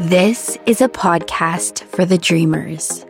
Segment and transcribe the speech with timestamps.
[0.00, 3.04] This is a podcast for the dreamers,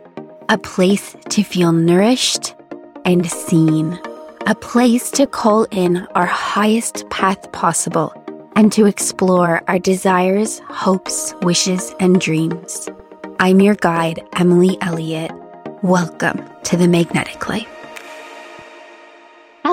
[0.49, 2.55] a place to feel nourished
[3.05, 3.99] and seen,
[4.47, 8.11] a place to call in our highest path possible
[8.55, 12.89] and to explore our desires, hopes, wishes, and dreams.
[13.39, 15.31] I'm your guide, Emily Elliott.
[15.83, 17.78] Welcome to the Magnetic Life.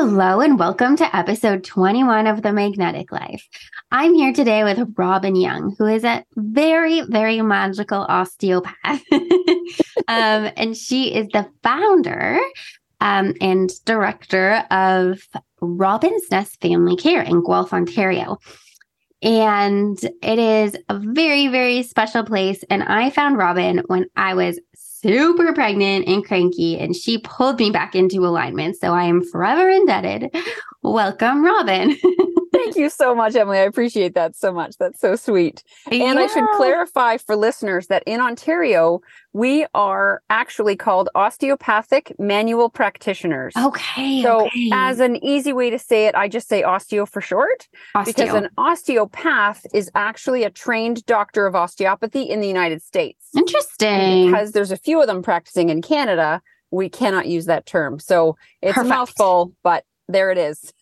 [0.08, 3.44] Hello, and welcome to episode 21 of The Magnetic Life.
[3.90, 9.02] I'm here today with Robin Young, who is a very, very magical osteopath.
[9.12, 12.38] um, and she is the founder
[13.00, 15.26] um, and director of
[15.60, 18.38] Robin's Nest Family Care in Guelph, Ontario.
[19.22, 22.62] And it is a very, very special place.
[22.70, 24.60] And I found Robin when I was
[25.02, 28.76] super pregnant and cranky, and she pulled me back into alignment.
[28.76, 30.34] So I am forever indebted.
[30.82, 31.96] Welcome, Robin.
[32.64, 33.58] Thank you so much, Emily.
[33.58, 34.76] I appreciate that so much.
[34.78, 35.62] That's so sweet.
[35.90, 36.14] And yeah.
[36.14, 39.00] I should clarify for listeners that in Ontario,
[39.32, 43.52] we are actually called osteopathic manual practitioners.
[43.56, 44.22] Okay.
[44.22, 44.70] So, okay.
[44.72, 47.68] as an easy way to say it, I just say osteo for short.
[47.94, 48.04] Osteo.
[48.06, 53.28] Because an osteopath is actually a trained doctor of osteopathy in the United States.
[53.36, 53.88] Interesting.
[53.88, 57.98] And because there's a few of them practicing in Canada, we cannot use that term.
[57.98, 58.86] So, it's Perfect.
[58.86, 60.72] a mouthful, but there it is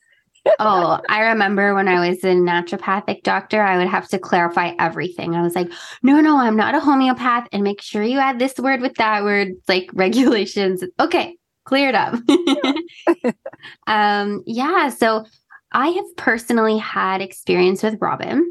[0.58, 5.34] oh, I remember when I was a naturopathic doctor, I would have to clarify everything.
[5.34, 5.70] I was like,
[6.02, 7.48] no, no, I'm not a homeopath.
[7.52, 10.84] And make sure you add this word with that word, like regulations.
[11.00, 12.14] Okay, cleared up.
[13.86, 14.88] um, yeah.
[14.90, 15.24] So
[15.72, 18.50] I have personally had experience with Robin.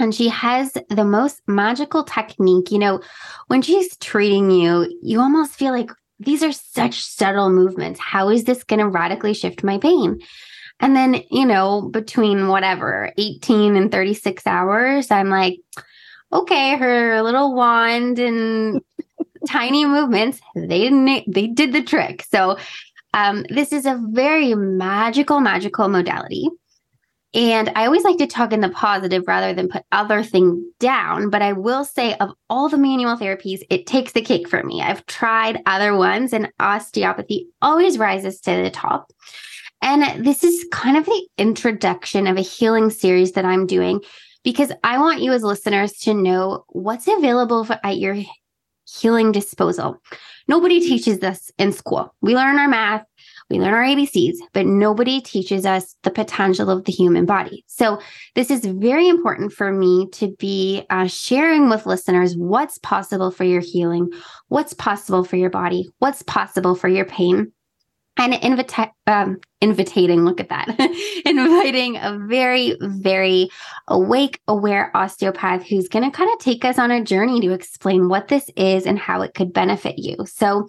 [0.00, 2.70] And she has the most magical technique.
[2.70, 3.00] You know,
[3.48, 5.90] when she's treating you, you almost feel like
[6.20, 7.98] these are such subtle movements.
[7.98, 10.20] How is this going to radically shift my pain?
[10.80, 15.58] And then, you know, between whatever, 18 and 36 hours, I'm like,
[16.32, 18.80] okay, her little wand and
[19.48, 22.24] tiny movements, they they did the trick.
[22.30, 22.58] So,
[23.14, 26.48] um, this is a very magical, magical modality.
[27.34, 31.28] And I always like to talk in the positive rather than put other things down.
[31.28, 34.80] But I will say, of all the manual therapies, it takes the cake for me.
[34.80, 39.12] I've tried other ones, and osteopathy always rises to the top.
[39.82, 44.00] And this is kind of the introduction of a healing series that I'm doing
[44.44, 48.16] because I want you as listeners to know what's available for, at your
[48.86, 49.98] healing disposal.
[50.46, 52.14] Nobody teaches this in school.
[52.22, 53.04] We learn our math,
[53.50, 57.64] we learn our ABCs, but nobody teaches us the potential of the human body.
[57.66, 58.00] So,
[58.34, 63.44] this is very important for me to be uh, sharing with listeners what's possible for
[63.44, 64.10] your healing,
[64.48, 67.52] what's possible for your body, what's possible for your pain
[68.18, 70.68] and invita- um, invitating look at that.
[71.24, 73.48] Inviting a very very
[73.86, 78.08] awake aware osteopath who's going to kind of take us on a journey to explain
[78.08, 80.16] what this is and how it could benefit you.
[80.26, 80.68] So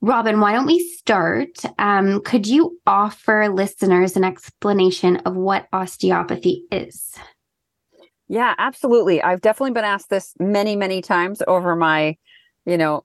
[0.00, 1.50] robin why don't we start?
[1.78, 7.14] Um, could you offer listeners an explanation of what osteopathy is?
[8.28, 9.22] Yeah absolutely.
[9.22, 12.16] I've definitely been asked this many many times over my
[12.64, 13.04] you know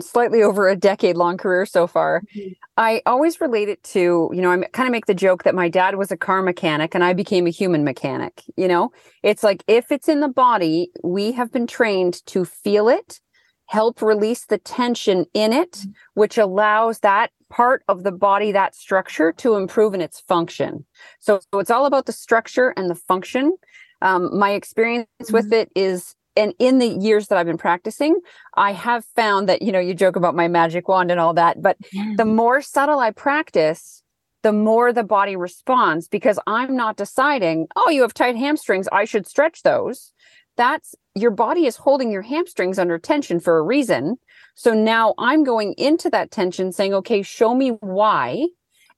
[0.00, 2.22] slightly over a decade long career so far.
[2.34, 2.52] Mm-hmm.
[2.76, 5.68] I always relate it to, you know, I kind of make the joke that my
[5.68, 8.42] dad was a car mechanic and I became a human mechanic.
[8.56, 8.92] You know,
[9.22, 13.20] it's like if it's in the body, we have been trained to feel it,
[13.66, 15.90] help release the tension in it, mm-hmm.
[16.14, 20.84] which allows that part of the body, that structure to improve in its function.
[21.18, 23.56] So, so it's all about the structure and the function.
[24.02, 25.34] Um, my experience mm-hmm.
[25.34, 28.18] with it is and in the years that I've been practicing,
[28.54, 31.60] I have found that, you know, you joke about my magic wand and all that,
[31.60, 32.14] but yeah.
[32.16, 34.02] the more subtle I practice,
[34.42, 39.04] the more the body responds because I'm not deciding, oh, you have tight hamstrings, I
[39.04, 40.14] should stretch those.
[40.56, 44.16] That's your body is holding your hamstrings under tension for a reason.
[44.54, 48.46] So now I'm going into that tension saying, okay, show me why.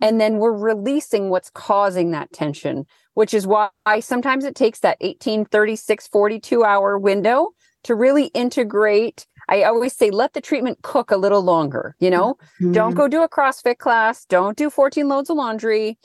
[0.00, 4.96] And then we're releasing what's causing that tension which is why sometimes it takes that
[5.00, 7.50] 18, 36, 42 hour window
[7.84, 9.26] to really integrate.
[9.48, 11.96] I always say, let the treatment cook a little longer.
[11.98, 12.72] You know, mm-hmm.
[12.72, 15.98] don't go do a CrossFit class, don't do 14 loads of laundry.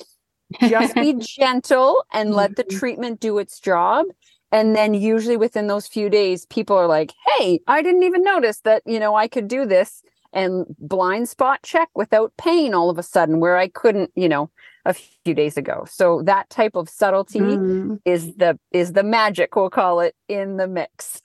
[0.62, 2.78] Just be gentle and let the mm-hmm.
[2.78, 4.06] treatment do its job.
[4.52, 8.62] And then usually within those few days, people are like, hey, I didn't even notice
[8.62, 10.02] that, you know, I could do this
[10.34, 14.50] and blind spot check without pain all of a sudden where I couldn't, you know,
[14.88, 15.86] a few days ago.
[15.90, 18.00] So that type of subtlety mm.
[18.06, 21.22] is the is the magic we'll call it in the mix.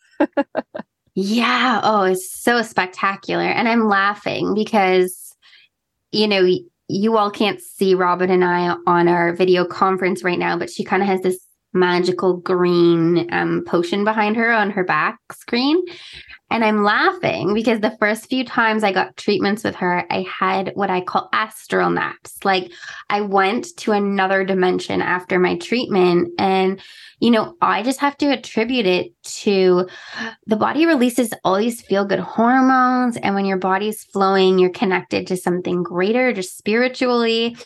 [1.14, 5.32] yeah, oh, it's so spectacular and I'm laughing because
[6.12, 6.46] you know,
[6.88, 10.84] you all can't see Robin and I on our video conference right now, but she
[10.84, 11.41] kind of has this
[11.72, 15.82] magical green um, potion behind her on her back screen.
[16.52, 20.72] And I'm laughing because the first few times I got treatments with her, I had
[20.74, 22.44] what I call astral naps.
[22.44, 22.70] Like
[23.08, 26.28] I went to another dimension after my treatment.
[26.38, 26.78] And,
[27.20, 29.88] you know, I just have to attribute it to
[30.46, 33.16] the body releases all these feel good hormones.
[33.16, 37.56] And when your body's flowing, you're connected to something greater, just spiritually.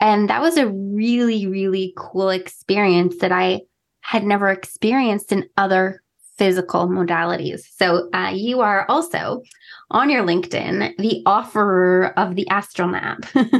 [0.00, 3.62] And that was a really, really cool experience that I
[4.00, 6.02] had never experienced in other
[6.38, 7.62] physical modalities.
[7.76, 9.42] So uh, you are also
[9.90, 13.18] on your LinkedIn the offerer of the astral nap.
[13.34, 13.50] I'm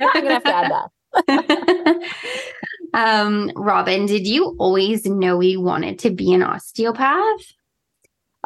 [0.00, 0.90] gonna have to add that.
[2.94, 7.54] um, Robin, did you always know you wanted to be an osteopath?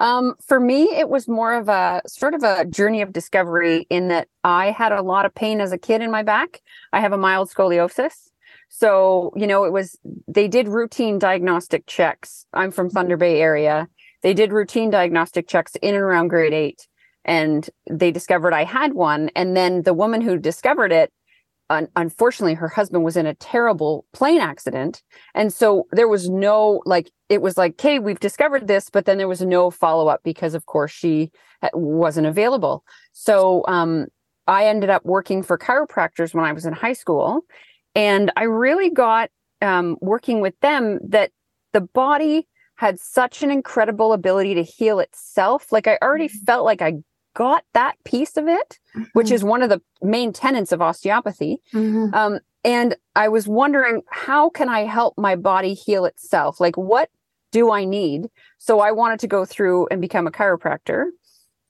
[0.00, 4.08] Um, for me, it was more of a sort of a journey of discovery in
[4.08, 6.62] that I had a lot of pain as a kid in my back.
[6.92, 8.30] I have a mild scoliosis.
[8.70, 12.46] So, you know, it was, they did routine diagnostic checks.
[12.54, 13.88] I'm from Thunder Bay area.
[14.22, 16.86] They did routine diagnostic checks in and around grade eight
[17.24, 19.30] and they discovered I had one.
[19.36, 21.12] And then the woman who discovered it,
[21.70, 25.02] un- unfortunately, her husband was in a terrible plane accident.
[25.34, 29.16] And so there was no, like, it was like, okay, we've discovered this, but then
[29.16, 31.30] there was no follow up because, of course, she
[31.72, 32.84] wasn't available.
[33.12, 34.06] So, um,
[34.46, 37.42] I ended up working for chiropractors when I was in high school.
[37.94, 39.30] And I really got
[39.62, 41.30] um, working with them that
[41.72, 45.70] the body had such an incredible ability to heal itself.
[45.70, 46.44] Like I already mm-hmm.
[46.46, 46.94] felt like I
[47.40, 49.04] got that piece of it, mm-hmm.
[49.14, 51.56] which is one of the main tenets of osteopathy.
[51.72, 52.12] Mm-hmm.
[52.14, 56.60] Um, and I was wondering, how can I help my body heal itself?
[56.60, 57.08] Like, what
[57.50, 58.28] do I need?
[58.58, 61.06] So I wanted to go through and become a chiropractor.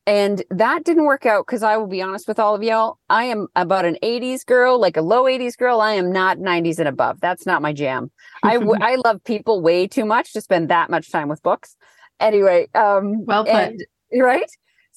[0.08, 2.98] And that didn't work out because I will be honest with all of y'all.
[3.08, 5.80] I am about an 80s girl, like a low 80s girl.
[5.80, 7.20] I am not 90s and above.
[7.20, 8.10] That's not my jam.
[8.42, 11.76] I, w- I love people way too much to spend that much time with books.
[12.18, 13.54] Anyway, um, well put.
[13.54, 13.82] And,
[14.18, 14.50] right?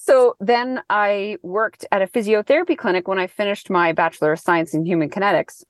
[0.06, 4.74] So then I worked at a physiotherapy clinic when I finished my Bachelor of Science
[4.74, 5.64] in Human Kinetics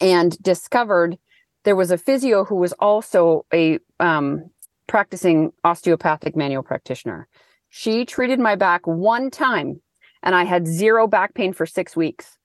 [0.00, 1.16] and discovered
[1.62, 4.50] there was a physio who was also a um,
[4.88, 7.28] practicing osteopathic manual practitioner.
[7.68, 9.80] She treated my back one time
[10.24, 12.36] and I had zero back pain for six weeks.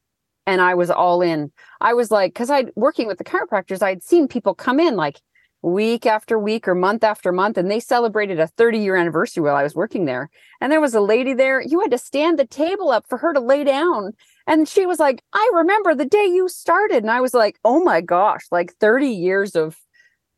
[0.45, 1.51] And I was all in.
[1.81, 5.19] I was like, because I'd working with the chiropractors, I'd seen people come in like
[5.61, 9.55] week after week or month after month, and they celebrated a 30 year anniversary while
[9.55, 10.29] I was working there.
[10.61, 13.33] And there was a lady there, you had to stand the table up for her
[13.33, 14.13] to lay down.
[14.45, 16.97] And she was like, I remember the day you started.
[16.97, 19.77] And I was like, oh my gosh, like 30 years of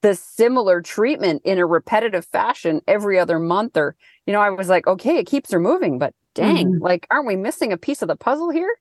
[0.02, 3.96] the similar treatment in a repetitive fashion every other month or
[4.26, 6.84] you know i was like okay it keeps her moving but dang mm-hmm.
[6.84, 8.74] like aren't we missing a piece of the puzzle here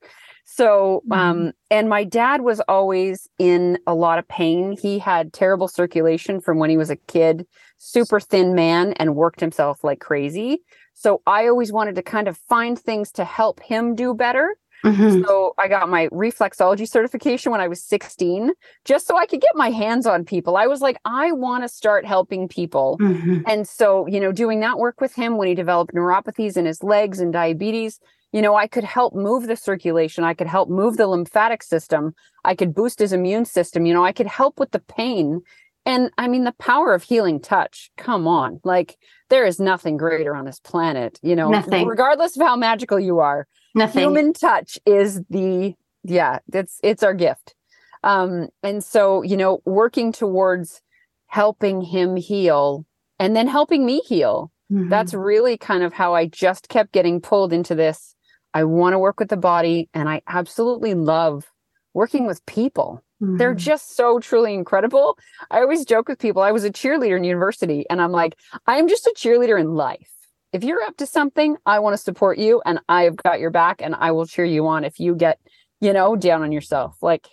[0.50, 1.12] so mm-hmm.
[1.12, 6.40] um and my dad was always in a lot of pain he had terrible circulation
[6.40, 7.46] from when he was a kid
[7.76, 10.62] super thin man and worked himself like crazy
[10.94, 15.24] so i always wanted to kind of find things to help him do better Mm-hmm.
[15.24, 18.52] So I got my reflexology certification when I was 16,
[18.84, 20.56] just so I could get my hands on people.
[20.56, 22.96] I was like, I want to start helping people.
[23.00, 23.40] Mm-hmm.
[23.46, 26.82] And so, you know, doing that work with him when he developed neuropathies in his
[26.82, 27.98] legs and diabetes,
[28.32, 30.24] you know, I could help move the circulation.
[30.24, 32.14] I could help move the lymphatic system.
[32.44, 33.86] I could boost his immune system.
[33.86, 35.40] You know, I could help with the pain.
[35.86, 38.60] And I mean, the power of healing touch, come on.
[38.64, 38.98] Like,
[39.30, 41.86] there is nothing greater on this planet, you know, nothing.
[41.86, 44.02] regardless of how magical you are Nothing.
[44.02, 45.74] Human touch is the
[46.04, 47.54] yeah, it's it's our gift.
[48.02, 50.80] Um, and so, you know, working towards
[51.26, 52.86] helping him heal
[53.18, 54.50] and then helping me heal.
[54.72, 54.88] Mm-hmm.
[54.88, 58.14] That's really kind of how I just kept getting pulled into this.
[58.58, 61.50] I want to work with the body and I absolutely love
[61.94, 63.02] working with people.
[63.22, 63.36] Mm-hmm.
[63.38, 65.18] They're just so truly incredible.
[65.50, 66.42] I always joke with people.
[66.42, 68.36] I was a cheerleader in university and I'm like,
[68.66, 70.10] I'm just a cheerleader in life
[70.52, 73.82] if you're up to something, I want to support you and I've got your back
[73.82, 75.38] and I will cheer you on if you get,
[75.80, 76.96] you know, down on yourself.
[77.02, 77.26] Like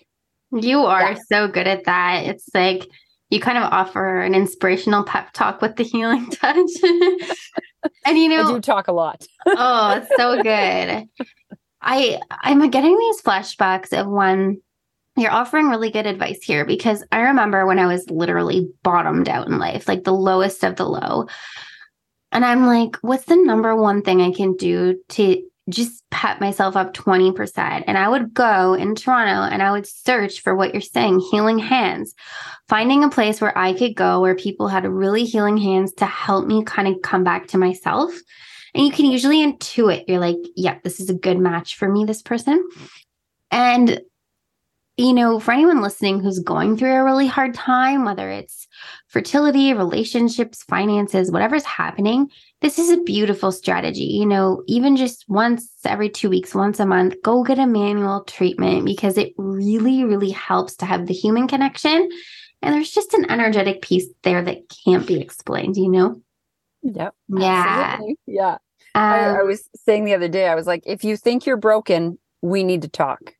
[0.52, 1.20] you are yeah.
[1.30, 2.26] so good at that.
[2.26, 2.88] It's like
[3.30, 6.70] you kind of offer an inspirational pep talk with the healing touch.
[8.06, 9.26] And you know, I do talk a lot.
[9.46, 11.08] oh, it's so good.
[11.82, 14.62] I I'm getting these flashbacks of when
[15.18, 19.48] you're offering really good advice here because I remember when I was literally bottomed out
[19.48, 21.28] in life, like the lowest of the low.
[22.32, 26.76] And I'm like, what's the number one thing I can do to just pet myself
[26.76, 27.84] up 20%?
[27.88, 31.60] And I would go in Toronto and I would search for what you're saying, healing
[31.60, 32.14] hands,
[32.68, 36.48] finding a place where I could go where people had really healing hands to help
[36.48, 38.14] me kind of come back to myself.
[38.74, 42.04] And you can usually intuit, you're like, yeah, this is a good match for me,
[42.04, 42.68] this person.
[43.50, 44.02] And
[44.98, 48.68] you know, for anyone listening who's going through a really hard time, whether it's
[49.08, 52.30] fertility, relationships, finances, whatever's happening,
[52.62, 54.06] this is a beautiful strategy.
[54.06, 58.24] You know, even just once every two weeks, once a month, go get a manual
[58.24, 62.10] treatment because it really, really helps to have the human connection.
[62.62, 66.22] And there's just an energetic piece there that can't be explained, you know?
[66.84, 67.14] Yep.
[67.28, 67.90] Yeah.
[67.92, 68.18] Absolutely.
[68.26, 68.58] Yeah.
[68.96, 71.46] Um, I, I um was saying the other day, I was like, if you think
[71.46, 73.35] you're broken, we need to talk.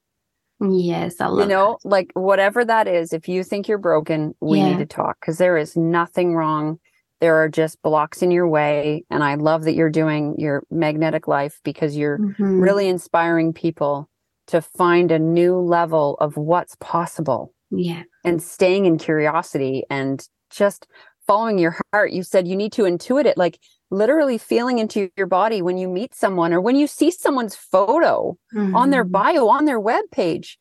[0.72, 1.90] Yes, I love you know, that.
[1.90, 3.14] like whatever that is.
[3.14, 4.70] If you think you're broken, we yeah.
[4.70, 6.80] need to talk because there is nothing wrong.
[7.22, 11.28] There are just blocks in your way, and I love that you're doing your magnetic
[11.28, 12.60] life because you're mm-hmm.
[12.60, 14.10] really inspiring people
[14.48, 17.54] to find a new level of what's possible.
[17.72, 20.88] Yeah, and staying in curiosity and just
[21.26, 22.12] following your heart.
[22.12, 23.60] You said you need to intuit it, like
[23.96, 28.38] literally feeling into your body when you meet someone or when you see someone's photo
[28.54, 28.76] mm-hmm.
[28.76, 29.12] on their mm-hmm.
[29.12, 30.60] bio on their web page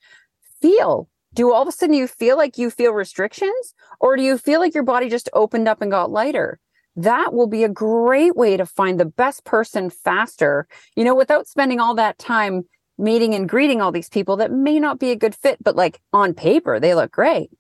[0.61, 4.39] feel do all of a sudden you feel like you feel restrictions or do you
[4.39, 6.59] feel like your body just opened up and got lighter
[6.97, 11.47] that will be a great way to find the best person faster you know without
[11.47, 12.63] spending all that time
[12.97, 16.01] meeting and greeting all these people that may not be a good fit but like
[16.13, 17.51] on paper they look great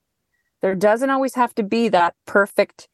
[0.62, 2.88] there doesn't always have to be that perfect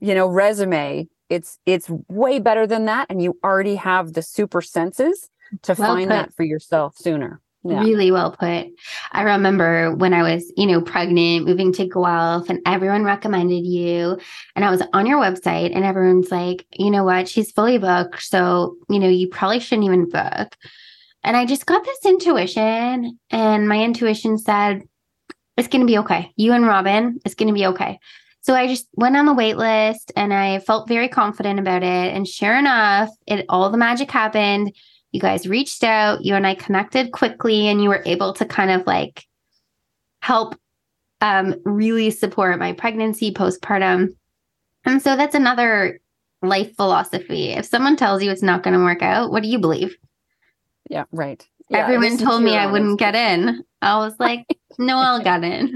[0.00, 4.60] you know resume it's it's way better than that and you already have the super
[4.62, 5.28] senses
[5.62, 6.14] to well find put.
[6.14, 7.80] that for yourself sooner yeah.
[7.80, 8.66] Really well put.
[9.12, 14.18] I remember when I was, you know, pregnant, moving to Guelph, and everyone recommended you.
[14.54, 17.26] And I was on your website, and everyone's like, you know what?
[17.26, 18.22] She's fully booked.
[18.22, 20.54] So, you know, you probably shouldn't even book.
[21.22, 24.82] And I just got this intuition, and my intuition said,
[25.56, 26.32] it's going to be okay.
[26.36, 27.98] You and Robin, it's going to be okay.
[28.44, 32.14] So I just went on the wait list and I felt very confident about it.
[32.14, 34.70] And sure enough, it all the magic happened.
[35.12, 38.70] You guys reached out, you and I connected quickly, and you were able to kind
[38.70, 39.24] of like
[40.20, 40.56] help
[41.22, 44.08] um, really support my pregnancy, postpartum.
[44.84, 45.98] And so that's another
[46.42, 47.52] life philosophy.
[47.52, 49.96] If someone tells you it's not going to work out, what do you believe?
[50.90, 51.42] Yeah, right.
[51.70, 53.64] Yeah, Everyone told me I wouldn't get in.
[53.80, 54.44] I was like,
[54.78, 55.72] Noelle got in.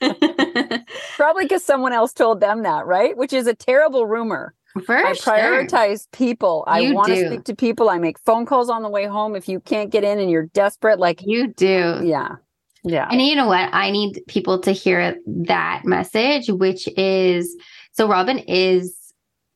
[1.16, 3.16] Probably because someone else told them that, right?
[3.16, 4.54] Which is a terrible rumor.
[4.84, 5.32] For I sure.
[5.32, 6.64] prioritize people.
[6.66, 7.88] I want to speak to people.
[7.88, 9.34] I make phone calls on the way home.
[9.34, 12.00] If you can't get in and you're desperate, like you do.
[12.04, 12.36] Yeah.
[12.84, 13.08] Yeah.
[13.10, 13.70] And you know what?
[13.72, 17.56] I need people to hear that message, which is
[17.92, 18.94] so Robin is,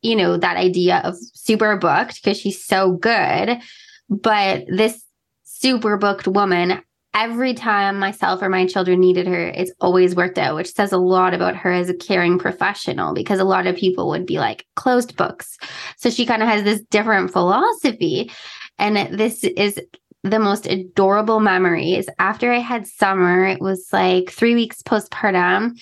[0.01, 3.59] you know, that idea of super booked because she's so good.
[4.09, 5.05] But this
[5.43, 6.81] super booked woman
[7.13, 10.97] every time myself or my children needed her, it's always worked out, which says a
[10.97, 14.65] lot about her as a caring professional because a lot of people would be like
[14.75, 15.57] closed books.
[15.97, 18.31] So she kind of has this different philosophy.
[18.79, 19.79] And this is
[20.23, 22.07] the most adorable memories.
[22.19, 25.79] After I had summer, it was like three weeks postpartum.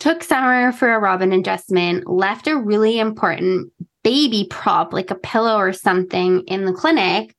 [0.00, 3.72] Took summer for a Robin adjustment, left a really important
[4.04, 7.34] baby prop, like a pillow or something, in the clinic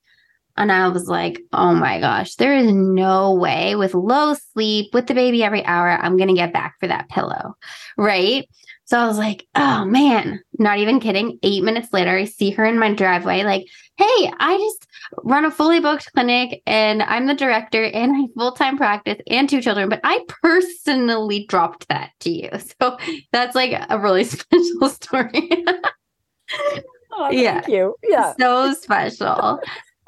[0.59, 5.07] and I was like, oh my gosh, there is no way with low sleep, with
[5.07, 7.55] the baby every hour, I'm going to get back for that pillow.
[7.97, 8.47] Right.
[8.85, 11.39] So I was like, oh man, not even kidding.
[11.43, 14.87] Eight minutes later, I see her in my driveway, like, hey, I just
[15.23, 19.47] run a fully booked clinic and I'm the director and I full time practice and
[19.47, 22.49] two children, but I personally dropped that to you.
[22.81, 22.97] So
[23.31, 25.65] that's like a really special story.
[27.11, 27.61] oh, yeah.
[27.67, 27.95] you.
[28.03, 28.33] Yeah.
[28.39, 29.59] So special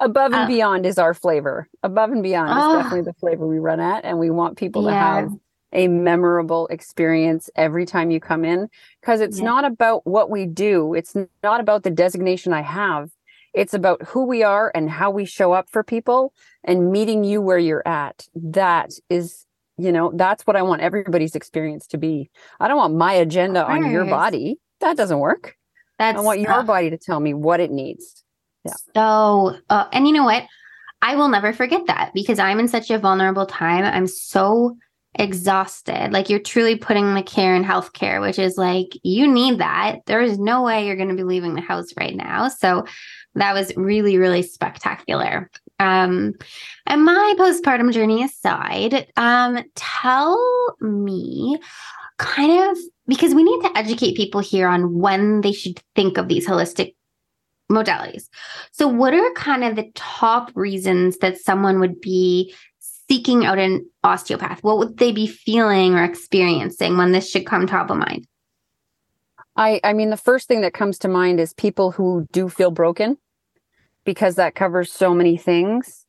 [0.02, 1.70] above and uh, beyond is our flavor.
[1.84, 2.76] Above and beyond is ah.
[2.78, 4.90] definitely the flavor we run at, and we want people yeah.
[4.90, 5.30] to have
[5.74, 8.68] a memorable experience every time you come in
[9.00, 9.46] because it's yeah.
[9.46, 10.94] not about what we do.
[10.94, 13.10] It's not about the designation I have.
[13.54, 17.42] It's about who we are and how we show up for people and meeting you
[17.42, 18.28] where you're at.
[18.36, 19.46] That is,
[19.78, 22.30] you know, that's what I want everybody's experience to be.
[22.60, 24.58] I don't want my agenda on your body.
[24.80, 25.56] That doesn't work.
[26.00, 28.21] That's, I want your uh, body to tell me what it needs.
[28.66, 28.74] Yeah.
[28.96, 30.46] So, uh, and you know what?
[31.02, 33.84] I will never forget that because I'm in such a vulnerable time.
[33.84, 34.78] I'm so
[35.16, 36.12] exhausted.
[36.12, 40.00] Like you're truly putting the care in healthcare, which is like you need that.
[40.06, 42.48] There is no way you're going to be leaving the house right now.
[42.50, 42.86] So
[43.36, 45.50] that was really, really spectacular.
[45.80, 46.34] Um,
[46.86, 51.58] and my postpartum journey aside, um, tell me
[52.18, 52.78] kind of
[53.08, 56.94] because we need to educate people here on when they should think of these holistic
[57.72, 58.28] modalities.
[58.72, 63.86] So, what are kind of the top reasons that someone would be seeking out an
[64.04, 64.64] osteopath?
[64.64, 68.28] What would they be feeling or experiencing when this should come top of mind?
[69.56, 72.72] I, I mean, the first thing that comes to mind is people who do feel
[72.72, 73.18] broken
[74.06, 76.06] because that covers so many things.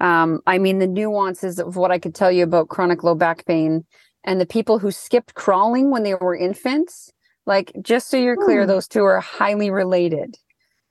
[0.00, 3.46] Um, I mean, the nuances of what I could tell you about chronic low back
[3.46, 3.84] pain
[4.24, 7.10] and the people who skipped crawling when they were infants.
[7.46, 8.68] Like, just so you're clear, Hmm.
[8.68, 10.36] those two are highly related.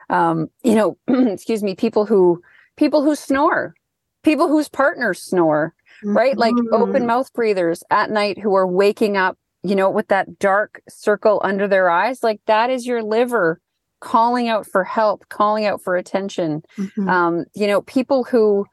[0.10, 2.42] Um, you know, excuse me, people who
[2.78, 3.76] people who snore,
[4.24, 5.74] people whose partners snore,
[6.14, 6.38] right?
[6.38, 7.08] Like open Mhm.
[7.08, 11.68] mouth breathers at night who are waking up, you know, with that dark circle under
[11.68, 12.24] their eyes.
[12.24, 13.60] Like that is your liver
[14.02, 16.64] calling out for help, calling out for attention.
[16.78, 17.10] Mhm.
[17.10, 18.66] Um, you know, people who,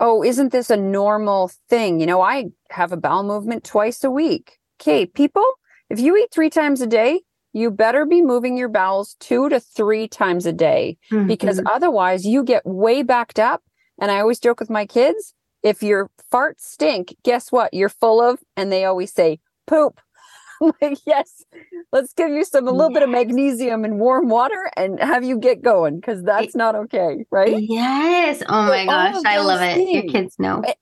[0.00, 2.00] oh, isn't this a normal thing?
[2.00, 4.58] You know, I have a bowel movement twice a week.
[4.80, 5.44] Okay, people,
[5.90, 9.58] if you eat three times a day, you better be moving your bowels two to
[9.60, 11.64] three times a day because Mhm.
[11.66, 13.62] otherwise you get way backed up.
[14.00, 17.74] And I always joke with my kids if your farts stink, guess what?
[17.74, 20.00] You're full of, and they always say, poop.
[20.62, 21.44] I'm like, yes,
[21.92, 25.38] let's give you some, a little bit of magnesium and warm water and have you
[25.38, 27.56] get going because that's not okay, right?
[27.68, 28.42] Yes.
[28.48, 29.22] Oh my all gosh.
[29.24, 29.88] I love it.
[29.88, 30.62] Your kids know.
[30.66, 30.74] Eh,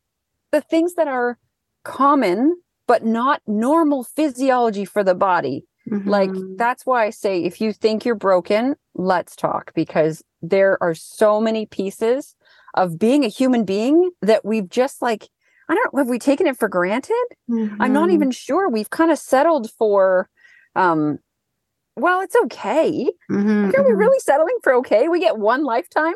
[0.52, 1.38] The things that are
[1.84, 2.56] common,
[2.86, 5.64] but not normal physiology for the body.
[6.04, 6.56] Like, Mhm.
[6.58, 11.40] that's why I say if you think you're broken, let's talk because there are so
[11.40, 12.34] many pieces
[12.74, 15.28] of being a human being that we've just like,
[15.68, 17.24] I don't know, have we taken it for granted?
[17.80, 18.14] I'm not Mhm.
[18.14, 18.68] even sure.
[18.68, 20.28] We've kind of settled for,
[20.76, 21.18] um,
[21.96, 23.10] well, it's okay.
[23.30, 23.98] Mhm, Like, are we mhm.
[23.98, 25.08] really settling for okay?
[25.08, 26.14] We get one lifetime.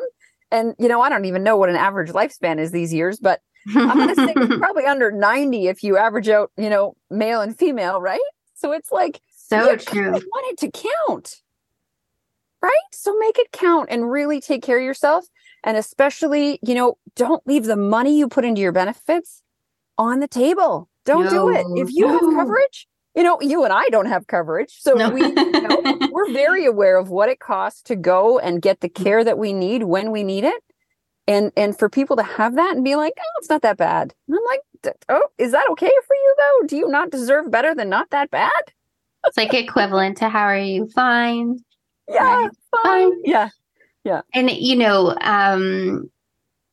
[0.51, 3.41] And, you know, I don't even know what an average lifespan is these years, but
[3.87, 7.57] I'm going to say probably under 90 if you average out, you know, male and
[7.57, 8.19] female, right?
[8.55, 10.03] So it's like, so you true.
[10.03, 11.41] kind of want it to count.
[12.61, 12.71] Right?
[12.93, 15.25] So make it count and really take care of yourself.
[15.63, 19.41] And especially, you know, don't leave the money you put into your benefits
[19.97, 20.89] on the table.
[21.05, 21.65] Don't do it.
[21.75, 24.77] If you have coverage, you know, you and I don't have coverage.
[24.79, 25.09] So No.
[25.09, 28.89] we, you know, we're very aware of what it costs to go and get the
[28.89, 29.03] Mm.
[29.03, 30.63] care that we need when we need it.
[31.27, 34.13] And and for people to have that and be like, oh, it's not that bad.
[34.27, 36.67] And I'm like, oh, is that okay for you though?
[36.67, 38.51] Do you not deserve better than not that bad?
[39.25, 40.87] It's like equivalent to how are you?
[40.89, 41.59] Fine.
[42.07, 42.47] Yeah,
[42.83, 43.11] fine.
[43.23, 43.49] Yeah.
[44.03, 44.21] Yeah.
[44.33, 46.09] And you know, um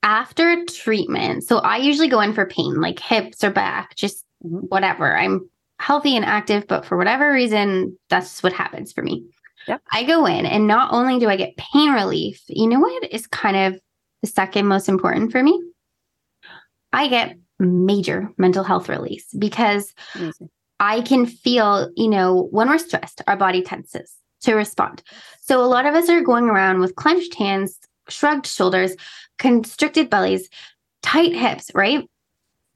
[0.03, 5.17] after treatment, so I usually go in for pain, like hips or back, just whatever.
[5.17, 5.49] I'm
[5.81, 9.25] healthy and active, but for whatever reason, that's what happens for me.
[9.67, 9.83] Yep.
[9.93, 13.27] I go in and not only do I get pain relief, you know what is
[13.27, 13.81] kind of
[14.23, 15.61] the second most important for me?
[16.93, 20.49] I get major mental health release because Amazing.
[20.81, 25.03] I can feel, you know, when we're stressed, our body tenses to respond.
[25.41, 28.95] So a lot of us are going around with clenched hands, shrugged shoulders,
[29.39, 30.49] constricted bellies,
[31.03, 32.09] tight hips, right?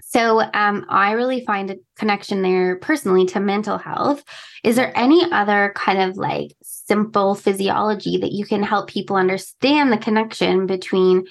[0.00, 4.22] So um, I really find a connection there personally to mental health.
[4.62, 9.90] Is there any other kind of like simple physiology that you can help people understand
[9.90, 11.24] the connection between,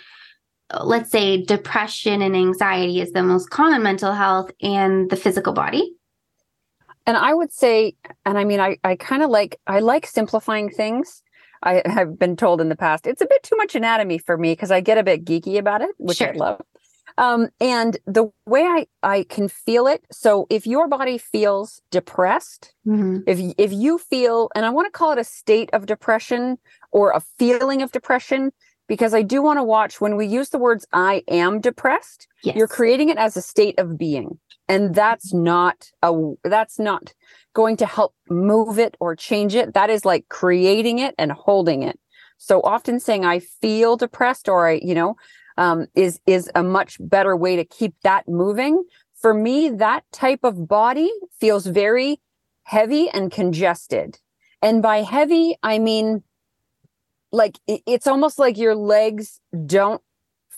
[0.72, 5.54] uh, let's say, depression and anxiety is the most common mental health and the physical
[5.54, 5.94] body?
[7.06, 10.70] And I would say, and I mean, I, I kind of like, I like simplifying
[10.70, 11.24] things.
[11.64, 14.54] I have been told in the past, it's a bit too much anatomy for me
[14.54, 16.62] because I get a bit geeky about it, which I love.
[17.18, 20.06] Um, and the way I, I can feel it.
[20.12, 22.74] So if your body feels depressed,
[23.28, 26.58] if y- if you feel and i want to call it a state of depression
[26.92, 28.52] or a feeling of depression
[28.92, 32.56] because i do want to watch when we use the words i am depressed Yes.
[32.56, 36.12] you're creating it as a state of being and that's not a
[36.44, 37.14] that's not
[37.54, 41.84] going to help move it or change it that is like creating it and holding
[41.84, 41.98] it
[42.38, 45.16] so often saying i feel depressed or i you know
[45.58, 48.84] um, is is a much better way to keep that moving
[49.22, 52.20] for me that type of body feels very
[52.64, 54.18] heavy and congested.
[54.62, 56.24] And by heavy, I mean
[57.32, 60.02] like it's almost like your legs don't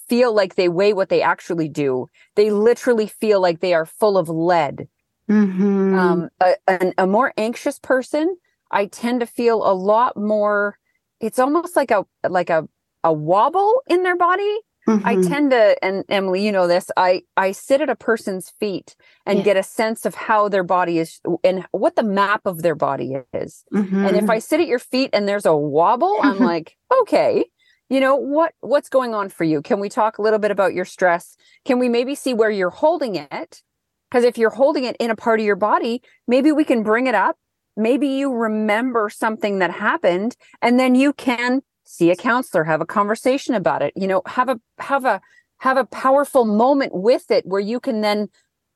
[0.07, 2.09] feel like they weigh what they actually do.
[2.35, 4.87] They literally feel like they are full of lead.
[5.29, 5.97] Mhm.
[5.97, 8.37] Um, a, an, a more anxious person,
[8.71, 10.77] I tend to feel a lot more.
[11.19, 12.67] It's almost like a like a
[13.03, 14.59] a wobble in their body.
[14.87, 15.29] I Mhm.
[15.29, 16.89] tend to, and Emily, you know this.
[16.97, 19.43] I I sit at a person's feet and Yeah.
[19.43, 23.17] get a sense of how their body is and what the map of their body
[23.33, 23.63] is.
[23.71, 24.29] And if Mhm.
[24.29, 27.45] I sit at your feet and there's a wobble, I'm like, okay,
[27.89, 29.61] you know what what's going on for you?
[29.61, 31.37] Can we talk a little bit about your stress?
[31.65, 33.61] Can we maybe see where you're holding it?
[34.09, 37.07] Because if you're holding it in a part of your body, maybe we can bring
[37.07, 37.37] it up.
[37.75, 41.61] Maybe you remember something that happened, and then you can
[41.93, 43.93] see a counselor, have a conversation about it.
[43.95, 45.21] You know, have a have a
[45.57, 48.27] have a powerful moment with it where you can then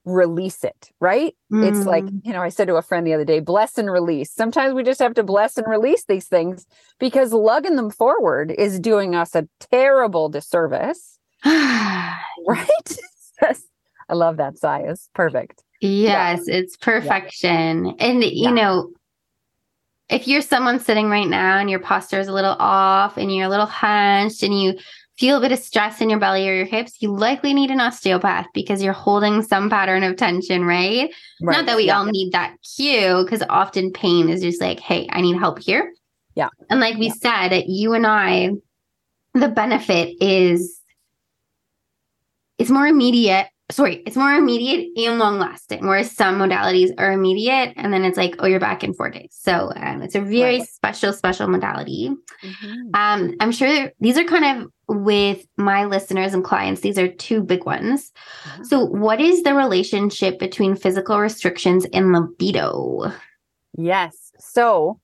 [0.06, 1.36] release it, right?
[1.51, 2.21] It's like, Mm.
[2.23, 4.32] you know, I said to a friend the other day, bless and release.
[4.32, 6.65] Sometimes we just have to bless and release these things
[6.97, 11.19] because lugging them forward is doing us a terrible disservice.
[11.45, 12.97] right?
[14.10, 14.53] I love that.
[14.63, 15.63] It's perfect.
[15.82, 16.56] Yes, yeah.
[16.56, 17.88] it's perfection.
[17.88, 17.93] Yeah.
[17.99, 18.51] And you yeah.
[18.51, 18.89] know,
[20.09, 23.45] if you're someone sitting right now and your posture is a little off and you're
[23.45, 24.77] a little hunched and you
[25.17, 27.81] feel a bit of stress in your belly or your hips, you likely need an
[27.81, 31.11] osteopath because you're holding some pattern of tension, right?
[31.41, 31.57] right.
[31.57, 31.97] Not that we yeah.
[31.97, 35.91] all need that cue, because often pain is just like, hey, I need help here.
[36.35, 36.49] Yeah.
[36.69, 37.47] And like we yeah.
[37.49, 38.51] said, you and I,
[39.33, 40.79] the benefit is
[42.59, 47.73] it's more immediate sorry, it's more immediate and long lasting, whereas some modalities are immediate
[47.75, 49.30] and then it's like, oh, you're back in four days.
[49.32, 50.67] So um, it's a very right.
[50.67, 52.10] special, special modality.
[52.43, 52.89] Mm-hmm.
[52.93, 57.43] Um, I'm sure these are kind of with my listeners and clients, these are two
[57.43, 58.12] big ones.
[58.45, 58.63] Mm-hmm.
[58.63, 63.12] So, what is the relationship between physical restrictions and libido?
[63.77, 64.32] Yes.
[64.39, 65.01] So,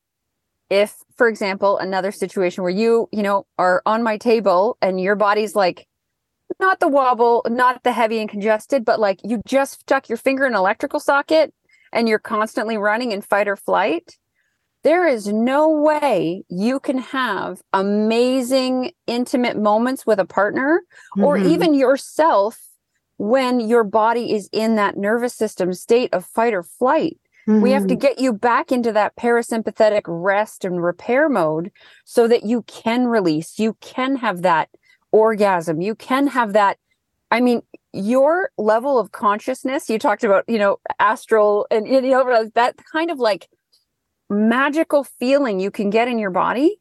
[0.69, 5.15] if, for example, another situation where you, you know, are on my table and your
[5.15, 5.85] body's like,
[6.59, 10.45] not the wobble, not the heavy and congested, but like you just stuck your finger
[10.45, 11.53] in an electrical socket
[11.91, 14.17] and you're constantly running in fight or flight,
[14.83, 20.83] there is no way you can have amazing, intimate moments with a partner
[21.15, 21.23] mm-hmm.
[21.23, 22.59] or even yourself
[23.17, 27.17] when your body is in that nervous system state of fight or flight.
[27.47, 27.61] Mm-hmm.
[27.61, 27.99] We have to mm-hmm.
[27.99, 31.71] get you back into that parasympathetic rest and repair mode
[32.03, 34.69] so that you can release, you can have that
[35.13, 35.79] orgasm.
[35.79, 36.77] You can have that.
[37.31, 37.61] I mean,
[37.93, 43.09] your level of consciousness, you talked about, you know, astral and, you know, that kind
[43.09, 43.47] of like
[44.29, 46.77] magical feeling you can get in your body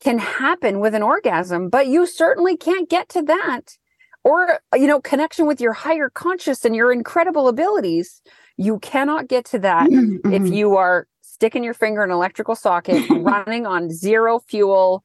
[0.00, 3.76] can happen with an orgasm, but you certainly can't get to that
[4.24, 8.20] or, you know, connection with your higher conscious and your incredible abilities.
[8.58, 10.32] You cannot get to that mm-hmm.
[10.32, 15.04] if you are sticking your finger in an electrical socket, running on zero fuel,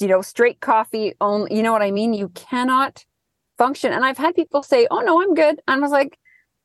[0.00, 2.14] you know, straight coffee only, you know what I mean?
[2.14, 3.04] You cannot
[3.56, 3.92] function.
[3.92, 5.60] And I've had people say, Oh no, I'm good.
[5.66, 6.18] And I was like,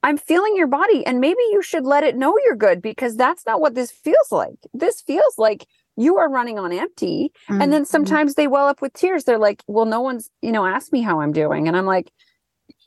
[0.04, 3.46] I'm feeling your body and maybe you should let it know you're good because that's
[3.46, 4.58] not what this feels like.
[4.74, 5.66] This feels like
[5.96, 7.32] you are running on empty.
[7.50, 7.62] Mm-hmm.
[7.62, 7.90] And then mm-hmm.
[7.90, 9.24] sometimes they well up with tears.
[9.24, 11.68] They're like, well, no one's, you know, asked me how I'm doing.
[11.68, 12.12] And I'm like,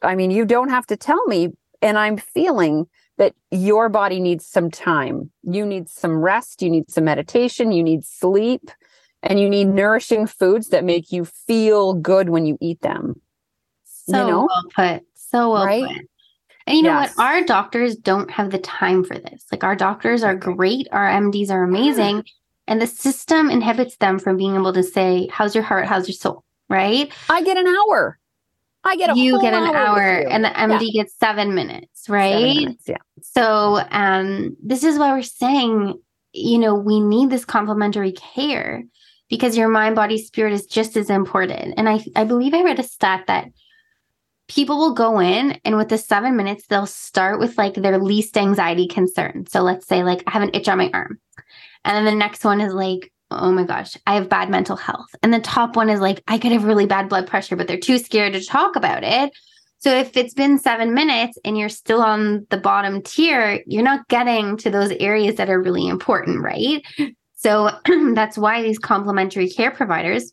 [0.02, 1.50] I mean, you don't have to tell me.
[1.80, 5.30] And I'm feeling that your body needs some time.
[5.42, 6.60] You need some rest.
[6.60, 7.72] You need some meditation.
[7.72, 8.70] You need sleep
[9.22, 13.20] and you need nourishing foods that make you feel good when you eat them.
[13.84, 14.48] So you know?
[14.48, 15.06] well put.
[15.14, 15.84] So well right?
[15.84, 16.06] put.
[16.66, 17.16] And you know yes.
[17.16, 17.24] what?
[17.24, 19.44] Our doctors don't have the time for this.
[19.52, 22.24] Like our doctors are great, our MDs are amazing,
[22.66, 25.86] and the system inhibits them from being able to say, "How's your heart?
[25.86, 27.12] How's your soul?" Right?
[27.28, 28.18] I get an hour.
[28.86, 31.02] I get a you get an hour, hour and the MD yeah.
[31.02, 32.32] gets seven minutes, right?
[32.32, 32.96] Seven minutes, yeah.
[33.20, 35.94] So um, this is why we're saying,
[36.32, 38.84] you know, we need this complementary care
[39.28, 41.74] because your mind, body, spirit is just as important.
[41.76, 43.48] And I, I believe I read a stat that
[44.48, 48.36] people will go in and with the seven minutes, they'll start with like their least
[48.36, 49.46] anxiety concern.
[49.48, 51.18] So let's say, like, I have an itch on my arm.
[51.84, 55.08] And then the next one is like, oh my gosh, I have bad mental health.
[55.22, 57.78] And the top one is like, I could have really bad blood pressure, but they're
[57.78, 59.32] too scared to talk about it.
[59.78, 64.08] So if it's been seven minutes and you're still on the bottom tier, you're not
[64.08, 66.82] getting to those areas that are really important, right?
[67.36, 67.70] So
[68.14, 70.32] that's why these complementary care providers,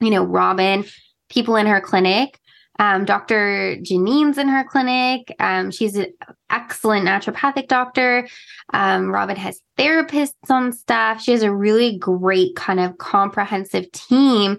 [0.00, 0.84] you know, Robin,
[1.28, 2.38] people in her clinic,
[2.78, 3.76] um, Dr.
[3.82, 5.34] Janine's in her clinic.
[5.40, 6.12] Um, she's an
[6.48, 8.28] excellent naturopathic doctor.
[8.72, 11.20] Um, Robin has therapists on staff.
[11.20, 14.58] She has a really great kind of comprehensive team.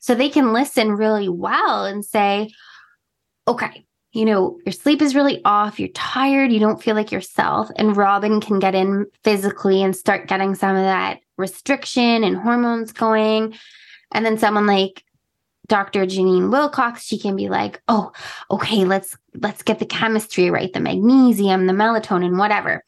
[0.00, 2.50] So they can listen really well and say,
[3.48, 3.85] okay,
[4.16, 7.68] you know, your sleep is really off, you're tired, you don't feel like yourself.
[7.76, 12.92] And Robin can get in physically and start getting some of that restriction and hormones
[12.92, 13.54] going.
[14.14, 15.04] And then someone like
[15.66, 16.06] Dr.
[16.06, 18.10] Janine Wilcox, she can be like, "Oh,
[18.50, 22.82] okay, let's let's get the chemistry right, the magnesium, the melatonin, whatever."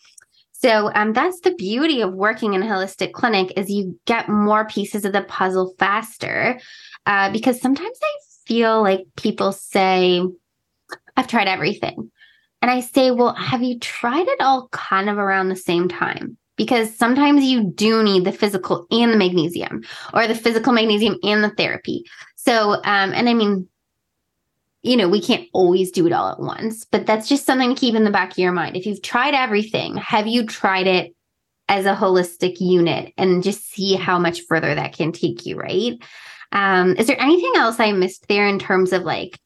[0.53, 4.67] So um, that's the beauty of working in a holistic clinic is you get more
[4.67, 6.59] pieces of the puzzle faster.
[7.05, 10.23] Uh, because sometimes I feel like people say,
[11.19, 12.11] I've tried everything.
[12.63, 16.39] And I say, well, have you tried it all kind of around the same time?
[16.57, 19.83] Because sometimes you do need the physical and the magnesium,
[20.15, 22.05] or the physical magnesium and the therapy.
[22.37, 23.69] So, um, and I mean,
[24.83, 27.81] you know, we can't always do it all at once, but that's just something to
[27.81, 28.77] keep in the back of your mind.
[28.77, 31.17] If you've tried everything, have you tried it
[31.69, 35.95] as a holistic unit and just see how much further that can take you, right?
[36.53, 39.39] Um, is there anything else I missed there in terms of like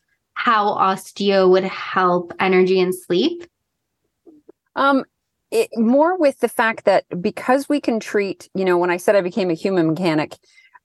[0.44, 3.46] how osteo would help energy and sleep?
[4.74, 5.04] Um,
[5.52, 9.14] it, more with the fact that because we can treat, you know, when I said
[9.14, 10.34] I became a human mechanic,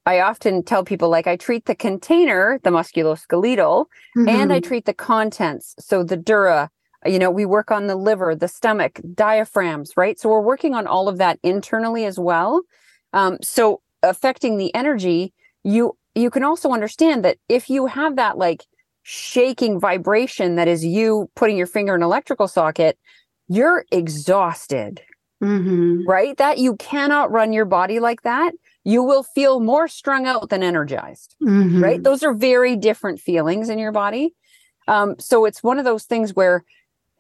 [0.06, 4.30] I often tell people like I treat the container, the musculoskeletal, mm-hmm.
[4.30, 4.68] and I mm-hmm.
[4.68, 5.74] treat the contents.
[5.80, 6.70] So the dura,
[7.04, 10.20] you know, we work on the liver, the stomach, diaphragms, right?
[10.20, 12.62] So we're working on all of that internally as well.
[13.12, 18.38] Um, so affecting the energy, you you can also understand that if you have that
[18.38, 18.68] like
[19.10, 23.00] shaking vibration that is you putting your finger in an electrical socket,
[23.48, 25.02] you're exhausted.
[25.42, 26.06] Mm-hmm.
[26.06, 26.36] Right?
[26.36, 28.52] That you cannot run your body like that.
[28.84, 31.38] You will feel more strung out than energized.
[31.42, 31.82] Mm-hmm.
[31.82, 32.04] Right?
[32.04, 34.36] Those are very different feelings in your body.
[34.90, 36.66] Um, so it's one of those things where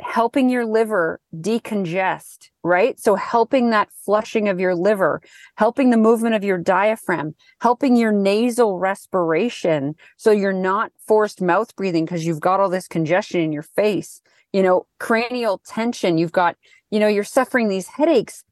[0.01, 2.99] helping your liver decongest, right?
[2.99, 5.21] So helping that flushing of your liver,
[5.55, 9.95] helping the movement of your diaphragm, helping your nasal respiration.
[10.17, 14.21] So you're not forced mouth breathing because you've got all this congestion in your face,
[14.53, 16.17] you know, cranial tension.
[16.17, 16.57] You've got,
[16.91, 18.43] you know, you're suffering these headaches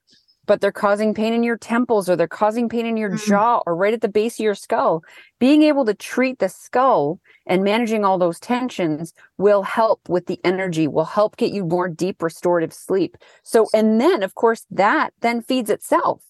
[0.46, 3.30] but they're causing pain in your temples or they're causing pain in your mm-hmm.
[3.30, 5.04] jaw or right at the base of your skull.
[5.40, 10.40] Being able to treat the skull and managing all those tensions will help with the
[10.44, 13.18] energy, will help get you more deep restorative sleep.
[13.44, 16.22] So, and then of course, that then feeds itself.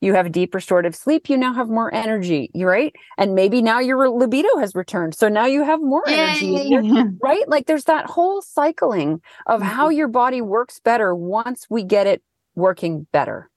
[0.00, 2.94] You have deep restorative sleep, you now have more energy, right?
[3.16, 5.16] And maybe now your libido has returned.
[5.16, 6.72] So now you have more energy,
[7.22, 7.48] right?
[7.48, 9.68] Like there's that whole cycling of mm-hmm.
[9.68, 12.22] how your body works better once we get it
[12.54, 13.50] working better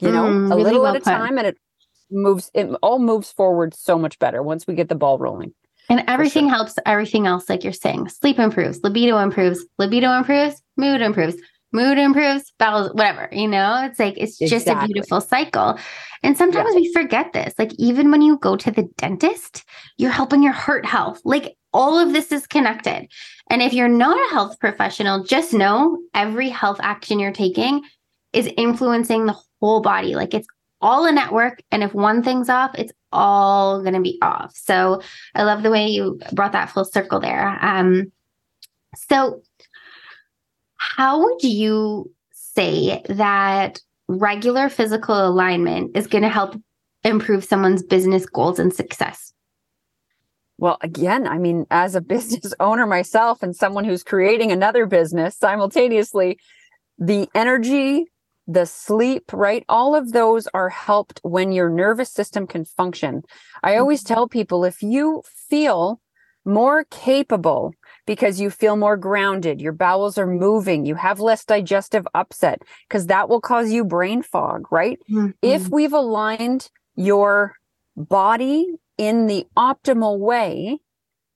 [0.00, 1.56] you know, mm, a really little well at a time, and it
[2.10, 2.50] moves.
[2.54, 5.52] It all moves forward so much better once we get the ball rolling.
[5.90, 6.54] And everything sure.
[6.54, 8.10] helps everything else, like you're saying.
[8.10, 11.36] Sleep improves, libido improves, libido improves, mood improves,
[11.72, 13.28] mood improves, bowels, whatever.
[13.32, 14.48] You know, it's like it's exactly.
[14.48, 15.78] just a beautiful cycle.
[16.22, 16.80] And sometimes yeah.
[16.80, 17.54] we forget this.
[17.58, 19.64] Like even when you go to the dentist,
[19.96, 21.20] you're helping your heart health.
[21.24, 23.08] Like all of this is connected.
[23.50, 27.82] And if you're not a health professional, just know every health action you're taking
[28.32, 30.14] is influencing the whole body.
[30.14, 30.48] Like it's
[30.80, 31.62] all a network.
[31.70, 34.52] And if one thing's off, it's all going to be off.
[34.54, 35.02] So
[35.34, 37.58] I love the way you brought that full circle there.
[37.64, 38.12] Um,
[38.94, 39.42] so,
[40.76, 46.56] how would you say that regular physical alignment is going to help
[47.04, 49.32] improve someone's business goals and success?
[50.56, 55.36] Well, again, I mean, as a business owner myself and someone who's creating another business
[55.36, 56.38] simultaneously,
[56.98, 58.06] the energy
[58.48, 59.64] the sleep, right?
[59.68, 63.22] All of those are helped when your nervous system can function.
[63.62, 64.14] I always mm-hmm.
[64.14, 66.00] tell people if you feel
[66.46, 67.74] more capable
[68.06, 73.06] because you feel more grounded, your bowels are moving, you have less digestive upset, because
[73.06, 74.98] that will cause you brain fog, right?
[75.10, 75.30] Mm-hmm.
[75.42, 77.54] If we've aligned your
[77.96, 80.78] body in the optimal way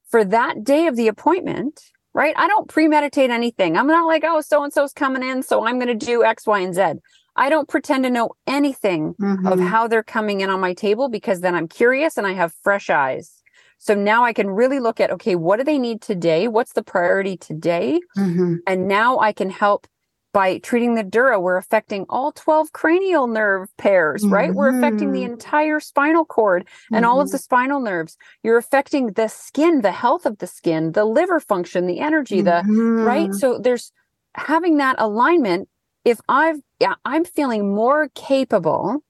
[0.08, 2.34] for that day of the appointment, right?
[2.36, 3.76] I don't premeditate anything.
[3.76, 6.46] I'm not like, oh, so and so's coming in, so I'm going to do X,
[6.46, 6.94] Y, and Z.
[7.34, 9.46] I don't pretend to know anything mm-hmm.
[9.46, 12.52] of how they're coming in on my table because then I'm curious and I have
[12.62, 13.42] fresh eyes.
[13.78, 16.46] So now I can really look at, okay, what do they need today?
[16.46, 18.00] What's the priority today?
[18.16, 18.56] Mm-hmm.
[18.66, 19.86] And now I can help
[20.32, 24.48] by treating the dura, we're affecting all 12 cranial nerve pairs, right?
[24.48, 24.58] Mm-hmm.
[24.58, 25.34] We're affecting the mm-hmm.
[25.34, 27.10] entire spinal cord and mm-hmm.
[27.10, 27.42] all of the mm-hmm.
[27.42, 28.16] spinal nerves.
[28.42, 32.62] You're affecting the skin, the health of the skin, the liver function, the energy, the
[32.66, 33.28] right.
[33.28, 33.32] Mm-hmm.
[33.34, 33.92] So there's
[34.34, 35.68] having that alignment.
[36.04, 39.04] If I've, yeah, I'm feeling more capable,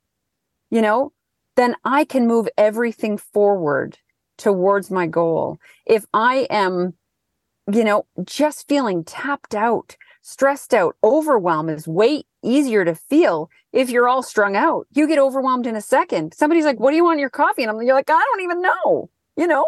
[0.70, 1.12] you know,
[1.56, 3.98] then I can move everything forward
[4.38, 5.58] towards my goal.
[5.86, 6.94] If I am,
[7.72, 13.90] you know, just feeling tapped out, stressed out, overwhelm is way easier to feel if
[13.90, 14.86] you're all strung out.
[14.92, 16.34] You get overwhelmed in a second.
[16.34, 18.42] Somebody's like, "What do you want in your coffee?" And I'm you're like, "I don't
[18.42, 19.66] even know." You know?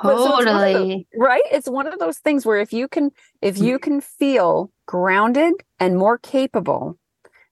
[0.00, 1.06] Totally.
[1.12, 1.42] So right?
[1.50, 5.96] It's one of those things where if you can if you can feel grounded and
[5.96, 6.98] more capable,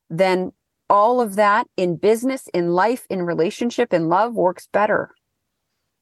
[0.09, 0.53] then
[0.89, 5.11] all of that in business, in life, in relationship, in love works better.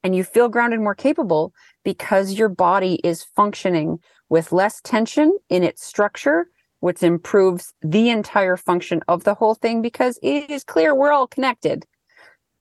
[0.02, 1.52] And you feel grounded, more capable
[1.84, 6.48] because your body is functioning with less tension in its structure,
[6.80, 11.26] which improves the entire function of the whole thing because it is clear we're all
[11.26, 11.86] connected.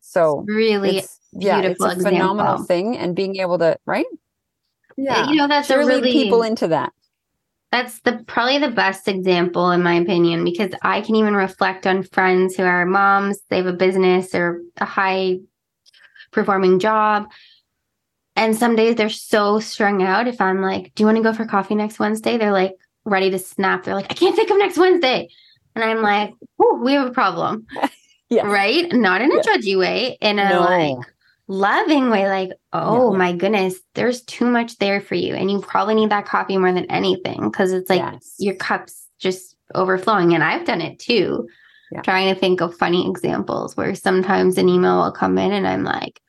[0.01, 1.03] So really
[1.33, 2.11] yeah, it's a example.
[2.11, 4.05] phenomenal thing and being able to, right?
[4.95, 5.29] Yeah.
[5.29, 6.93] You know, that's really people into that.
[7.71, 12.03] That's the probably the best example in my opinion because I can even reflect on
[12.03, 15.39] friends who are moms, they have a business or a high
[16.31, 17.27] performing job
[18.37, 20.27] and some days they're so strung out.
[20.27, 22.37] If I'm like, do you want to go for coffee next Wednesday?
[22.37, 23.83] They're like ready to snap.
[23.83, 25.29] They're like, I can't think of next Wednesday.
[25.75, 26.33] And I'm like,
[26.81, 27.65] we have a problem.
[28.29, 28.45] yeah.
[28.45, 28.93] Right?
[28.93, 30.61] Not in a judgy way, in a no.
[30.61, 31.07] like
[31.47, 35.33] loving way, like, oh my goodness, there's too much there for you.
[35.33, 38.35] And you probably need that coffee more than anything because it's like yes.
[38.37, 40.33] your cup's just overflowing.
[40.35, 41.47] And I've done it too.
[41.91, 42.01] Yeah.
[42.01, 45.85] Trying to think of funny examples where sometimes an email will come in and I'm
[45.85, 46.21] like,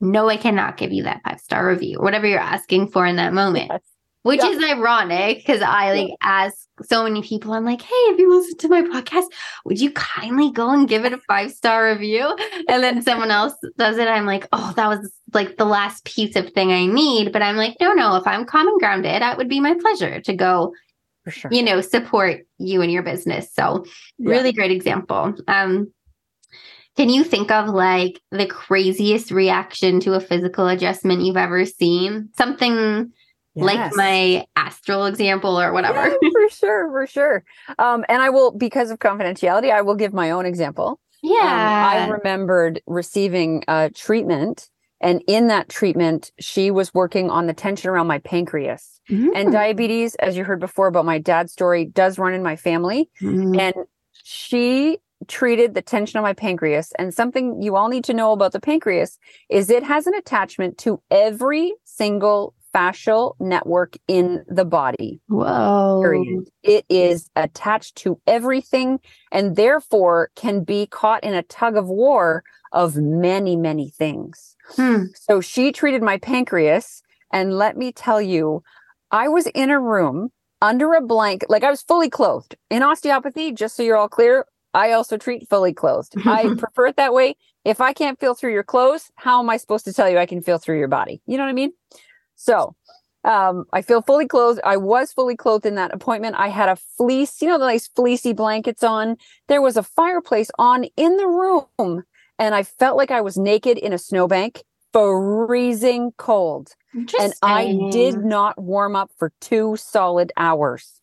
[0.00, 3.32] no, I cannot give you that five star review whatever you're asking for in that
[3.32, 3.68] moment.
[3.70, 3.80] Yes.
[4.22, 4.48] Which yeah.
[4.48, 6.14] is ironic because I like yeah.
[6.20, 9.26] ask so many people, I'm like, hey, if you listen to my podcast,
[9.64, 12.36] would you kindly go and give it a five star review?
[12.68, 14.08] And then someone else does it.
[14.08, 17.32] I'm like, oh, that was like the last piece of thing I need.
[17.32, 20.20] But I'm like, no, no, if I'm calm and grounded, that would be my pleasure
[20.20, 20.74] to go,
[21.28, 21.50] sure.
[21.52, 23.54] you know, support you and your business.
[23.54, 23.84] So,
[24.18, 24.30] yeah.
[24.30, 25.34] really great example.
[25.46, 25.92] Um,
[26.96, 32.30] can you think of like the craziest reaction to a physical adjustment you've ever seen?
[32.36, 33.12] Something
[33.54, 33.64] yes.
[33.64, 36.08] like my astral example or whatever.
[36.08, 37.44] Yeah, for sure, for sure.
[37.78, 41.00] Um, and I will, because of confidentiality, I will give my own example.
[41.22, 41.40] Yeah.
[41.40, 44.68] Um, I remembered receiving a treatment,
[45.00, 49.00] and in that treatment, she was working on the tension around my pancreas.
[49.10, 49.30] Mm-hmm.
[49.34, 53.10] And diabetes, as you heard before about my dad's story, does run in my family.
[53.20, 53.60] Mm-hmm.
[53.60, 53.74] And
[54.12, 54.98] she
[55.28, 56.92] treated the tension on my pancreas.
[56.98, 60.78] And something you all need to know about the pancreas is it has an attachment
[60.78, 65.20] to every single fascial network in the body.
[65.28, 66.00] Whoa.
[66.02, 66.50] Period.
[66.62, 69.00] It is attached to everything
[69.32, 74.56] and therefore can be caught in a tug of war of many, many things.
[74.70, 75.04] Hmm.
[75.14, 77.02] So she treated my pancreas.
[77.32, 78.62] And let me tell you,
[79.10, 80.30] I was in a room
[80.62, 82.56] under a blanket, like I was fully clothed.
[82.70, 86.14] In osteopathy, just so you're all clear, I also treat fully clothed.
[86.26, 87.36] I prefer it that way.
[87.64, 90.26] If I can't feel through your clothes, how am I supposed to tell you I
[90.26, 91.22] can feel through your body?
[91.26, 91.72] You know what I mean?
[92.36, 92.76] So
[93.24, 94.60] um, I feel fully clothed.
[94.64, 96.36] I was fully clothed in that appointment.
[96.38, 99.16] I had a fleece, you know, the nice fleecy blankets on.
[99.48, 102.04] There was a fireplace on in the room,
[102.38, 104.62] and I felt like I was naked in a snowbank,
[104.92, 106.72] freezing cold.
[107.18, 111.00] And I did not warm up for two solid hours.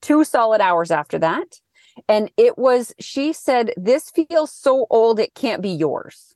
[0.00, 1.60] Two solid hours after that.
[2.08, 6.34] And it was, she said, this feels so old, it can't be yours.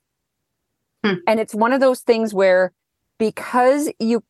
[1.03, 1.15] Hmm.
[1.27, 2.73] And it's one of those things where,
[3.19, 4.23] because you,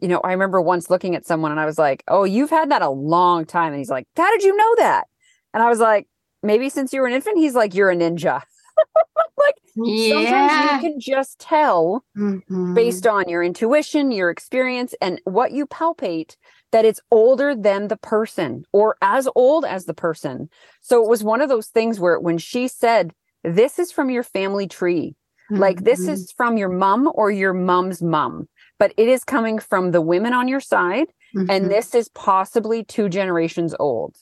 [0.00, 2.70] you know, I remember once looking at someone and I was like, oh, you've had
[2.70, 3.72] that a long time.
[3.72, 5.06] And he's like, how did you know that?
[5.52, 6.06] And I was like,
[6.42, 8.42] maybe since you were an infant, he's like, you're a ninja.
[9.38, 10.14] like yeah.
[10.14, 12.74] sometimes you can just tell mm-hmm.
[12.74, 16.36] based on your intuition, your experience, and what you palpate
[16.72, 20.48] that it's older than the person or as old as the person.
[20.80, 24.22] So it was one of those things where when she said, This is from your
[24.22, 25.16] family tree,
[25.50, 25.60] mm-hmm.
[25.60, 26.10] like this mm-hmm.
[26.10, 30.32] is from your mom or your mom's mom, but it is coming from the women
[30.32, 31.08] on your side.
[31.36, 31.50] Mm-hmm.
[31.50, 34.16] And this is possibly two generations old.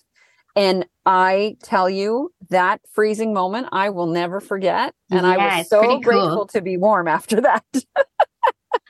[0.58, 4.92] And I tell you that freezing moment, I will never forget.
[5.10, 6.46] And yeah, I was so grateful cool.
[6.48, 7.64] to be warm after that.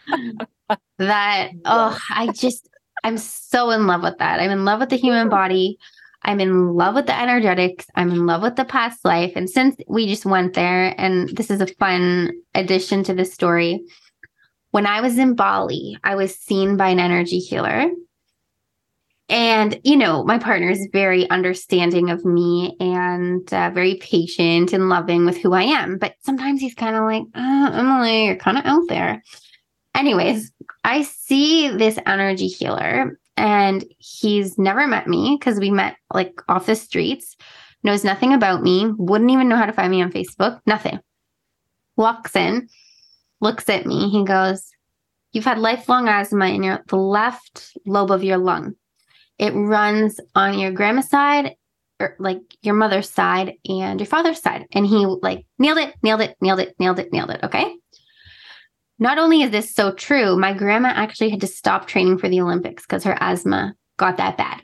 [0.98, 2.68] that, oh, I just,
[3.04, 4.40] I'm so in love with that.
[4.40, 5.78] I'm in love with the human body.
[6.22, 7.86] I'm in love with the energetics.
[7.94, 9.32] I'm in love with the past life.
[9.36, 13.82] And since we just went there, and this is a fun addition to the story,
[14.72, 17.90] when I was in Bali, I was seen by an energy healer
[19.28, 24.88] and, you know, my partner is very understanding of me and uh, very patient and
[24.88, 25.98] loving with who I am.
[25.98, 29.22] But sometimes he's kind of like, oh, Emily, you're kind of out there.
[29.94, 30.50] Anyways,
[30.84, 36.66] I see this energy healer and he's never met me because we met like off
[36.66, 37.36] the streets,
[37.82, 40.98] knows nothing about me, wouldn't even know how to find me on Facebook, nothing.
[41.96, 42.68] Walks in,
[43.40, 44.70] looks at me, he goes,
[45.32, 48.74] You've had lifelong asthma in your the left lobe of your lung.
[49.38, 51.54] It runs on your grandma's side,
[52.00, 54.66] or like your mother's side and your father's side.
[54.72, 57.40] And he like nailed it, nailed it, nailed it, nailed it, nailed it.
[57.44, 57.76] Okay.
[58.98, 62.40] Not only is this so true, my grandma actually had to stop training for the
[62.40, 64.62] Olympics because her asthma got that bad.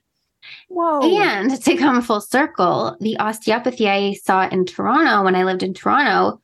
[0.68, 1.00] Whoa.
[1.20, 5.74] And to come full circle, the osteopathy I saw in Toronto when I lived in
[5.74, 6.40] Toronto,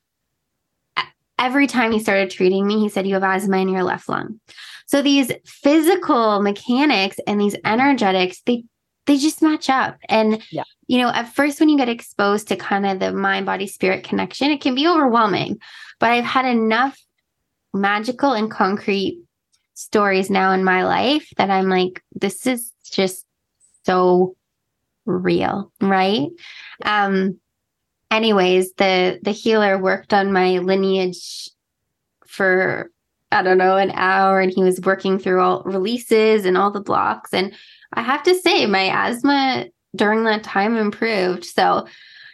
[1.38, 4.40] every time he started treating me, he said, You have asthma in your left lung.
[4.86, 8.64] So these physical mechanics and these energetics, they
[9.06, 9.96] they just match up.
[10.08, 10.62] And yeah.
[10.86, 14.04] you know, at first when you get exposed to kind of the mind body spirit
[14.04, 15.58] connection, it can be overwhelming.
[15.98, 16.98] But I've had enough
[17.72, 19.22] magical and concrete
[19.74, 23.24] stories now in my life that I'm like this is just
[23.84, 24.36] so
[25.06, 26.28] real, right?
[26.84, 27.38] Um
[28.10, 31.50] anyways, the the healer worked on my lineage
[32.26, 32.90] for
[33.32, 36.80] I don't know, an hour and he was working through all releases and all the
[36.80, 37.32] blocks.
[37.32, 37.54] And
[37.92, 41.44] I have to say, my asthma during that time improved.
[41.44, 41.86] So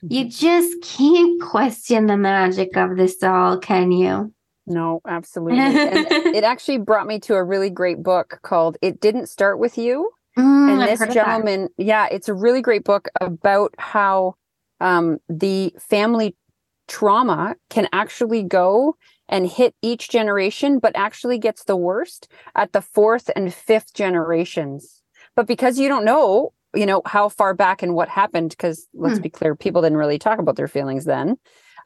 [0.02, 0.30] you mm-hmm.
[0.30, 4.32] just can't question the magic of this all, can you?
[4.66, 5.60] No, absolutely.
[5.60, 9.78] and it actually brought me to a really great book called It Didn't Start With
[9.78, 10.10] You.
[10.36, 14.34] Mm, and I've this gentleman, yeah, it's a really great book about how
[14.80, 16.36] um, the family
[16.88, 18.96] trauma can actually go
[19.28, 25.02] and hit each generation, but actually gets the worst at the fourth and fifth generations.
[25.34, 29.16] But because you don't know, you know, how far back and what happened, because let's
[29.16, 29.22] hmm.
[29.22, 31.36] be clear, people didn't really talk about their feelings then.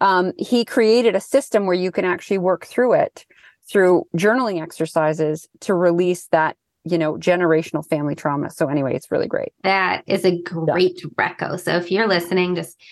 [0.01, 3.27] Um, he created a system where you can actually work through it
[3.69, 9.29] through journaling exercises to release that you know generational family trauma so anyway it's really
[9.29, 11.29] great that is a great yeah.
[11.29, 12.83] reco so if you're listening just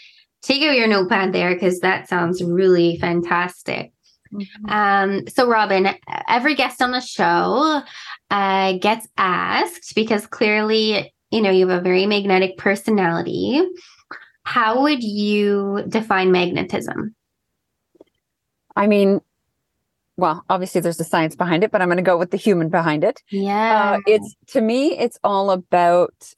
[0.42, 3.92] take out your notepad there because that sounds really fantastic
[4.32, 4.70] Mm-hmm.
[4.70, 5.88] Um, so, Robin,
[6.28, 7.82] every guest on the show
[8.30, 13.62] uh, gets asked because clearly, you know, you have a very magnetic personality.
[14.48, 17.14] How would you define magnetism?
[18.74, 19.20] I mean,
[20.16, 22.70] well, obviously there's the science behind it, but I'm going to go with the human
[22.70, 23.22] behind it.
[23.28, 23.98] Yeah.
[23.98, 26.32] Uh, it's to me, it's all about,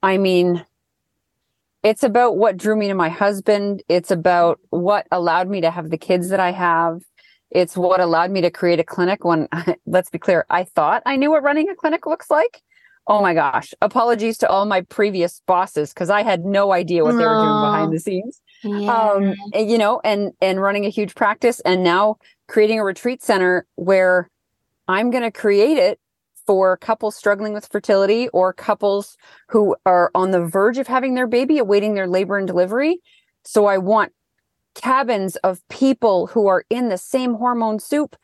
[0.00, 0.64] I mean,
[1.82, 3.82] it's about what drew me to my husband.
[3.88, 7.02] It's about what allowed me to have the kids that I have.
[7.50, 9.48] It's what allowed me to create a clinic when,
[9.86, 12.62] let's be clear, I thought I knew what running a clinic looks like.
[13.08, 13.72] Oh my gosh.
[13.80, 17.60] Apologies to all my previous bosses because I had no idea what they were doing
[17.60, 18.40] behind the scenes.
[18.64, 18.92] Yeah.
[18.92, 22.16] Um, and, you know, and and running a huge practice and now
[22.48, 24.28] creating a retreat center where
[24.88, 26.00] I'm going to create it
[26.46, 29.16] for couples struggling with fertility or couples
[29.48, 32.98] who are on the verge of having their baby awaiting their labor and delivery.
[33.44, 34.12] So I want
[34.74, 38.16] cabins of people who are in the same hormone soup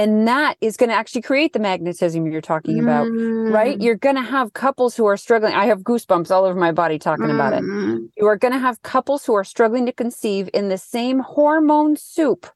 [0.00, 3.52] and that is going to actually create the magnetism you're talking about mm.
[3.52, 6.72] right you're going to have couples who are struggling i have goosebumps all over my
[6.72, 7.34] body talking mm.
[7.34, 8.04] about it mm-hmm.
[8.16, 11.96] you are going to have couples who are struggling to conceive in the same hormone
[11.96, 12.46] soup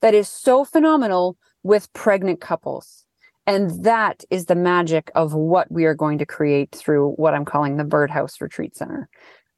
[0.00, 3.04] that is so phenomenal with pregnant couples
[3.46, 7.44] and that is the magic of what we are going to create through what i'm
[7.44, 9.08] calling the birdhouse retreat center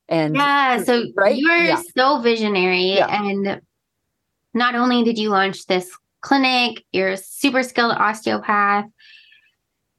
[0.09, 1.35] and yeah, so right?
[1.35, 1.83] you're yeah.
[1.97, 2.97] so visionary.
[2.97, 3.23] Yeah.
[3.25, 3.63] And
[4.53, 5.91] not only did you launch this
[6.23, 8.87] clinic, you're a super skilled osteopath.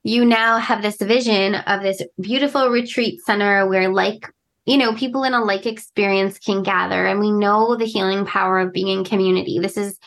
[0.03, 4.27] You now have this vision of this beautiful retreat center where, like,
[4.65, 7.05] you know, people in a like experience can gather.
[7.05, 9.59] And we know the healing power of being in community.
[9.59, 9.99] This is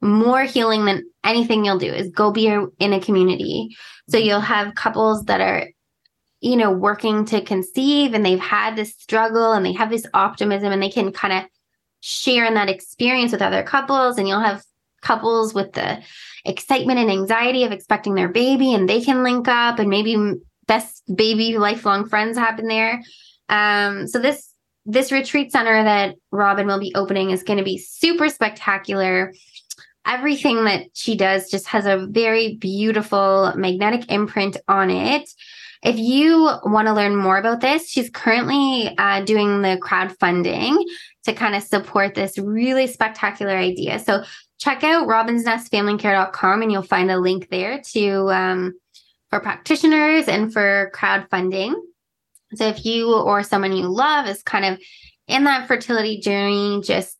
[0.00, 3.76] more healing than anything you'll do is go be in a community.
[4.08, 5.68] So you'll have couples that are
[6.44, 10.72] you know, working to conceive and they've had this struggle and they have this optimism
[10.72, 11.50] and they can kind of
[12.00, 14.18] share in that experience with other couples.
[14.18, 14.62] And you'll have
[15.04, 16.02] couples with the
[16.44, 20.16] excitement and anxiety of expecting their baby and they can link up and maybe
[20.66, 23.02] best baby lifelong friends happen there.
[23.48, 24.50] Um, so this
[24.86, 29.32] this retreat center that Robin will be opening is going to be super spectacular.
[30.06, 35.30] Everything that she does just has a very beautiful magnetic imprint on it.
[35.82, 40.76] If you want to learn more about this, she's currently uh, doing the crowdfunding
[41.24, 43.98] to kind of support this really spectacular idea.
[43.98, 44.24] So
[44.64, 48.72] check out robinsnestfamilycare.com and you'll find a link there to um,
[49.28, 51.74] for practitioners and for crowdfunding.
[52.54, 54.80] So if you or someone you love is kind of
[55.28, 57.18] in that fertility journey, just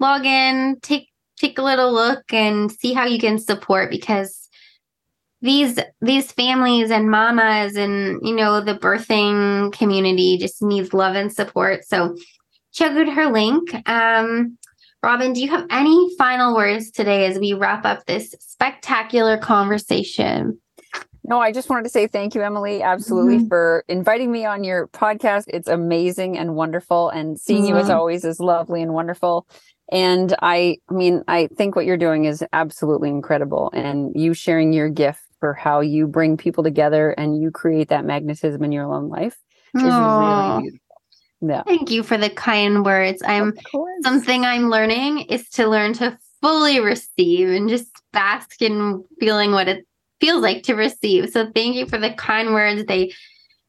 [0.00, 4.48] log in, take take a little look and see how you can support because
[5.40, 11.32] these these families and mamas and you know the birthing community just needs love and
[11.32, 12.14] support so
[12.72, 14.56] check out her link um,
[15.02, 20.58] robin do you have any final words today as we wrap up this spectacular conversation
[21.24, 23.46] no, I just wanted to say thank you, Emily, absolutely mm-hmm.
[23.46, 25.44] for inviting me on your podcast.
[25.46, 27.10] It's amazing and wonderful.
[27.10, 27.68] And seeing mm-hmm.
[27.68, 27.96] you as mm-hmm.
[27.96, 29.46] always is lovely and wonderful.
[29.92, 33.70] And I, I mean, I think what you're doing is absolutely incredible.
[33.72, 38.04] And you sharing your gift for how you bring people together and you create that
[38.04, 39.38] magnetism in your own life
[39.74, 40.56] is Aww.
[40.56, 40.81] really beautiful.
[41.42, 41.64] Yeah.
[41.64, 43.20] Thank you for the kind words.
[43.24, 43.54] I'm
[44.02, 49.66] something I'm learning is to learn to fully receive and just bask in feeling what
[49.66, 49.84] it
[50.20, 51.30] feels like to receive.
[51.30, 52.84] So thank you for the kind words.
[52.84, 53.12] They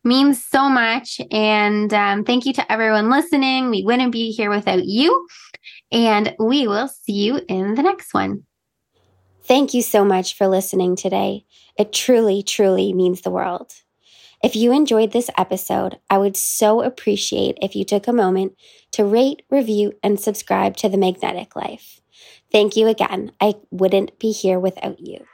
[0.04, 1.20] mean so much.
[1.32, 3.72] And um, thank you to everyone listening.
[3.72, 5.28] We wouldn't be here without you.
[5.92, 8.44] And we will see you in the next one.
[9.44, 11.46] Thank you so much for listening today.
[11.78, 13.74] It truly, truly means the world.
[14.44, 18.58] If you enjoyed this episode, I would so appreciate if you took a moment
[18.92, 22.02] to rate, review, and subscribe to The Magnetic Life.
[22.52, 23.32] Thank you again.
[23.40, 25.26] I wouldn't be here without you.